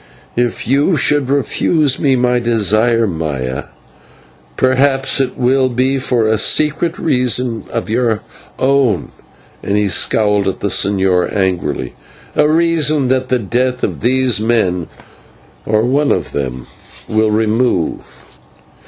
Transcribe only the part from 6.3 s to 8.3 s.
secret reason of your